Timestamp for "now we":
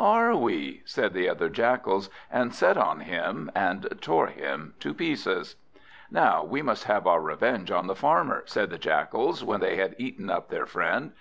6.10-6.60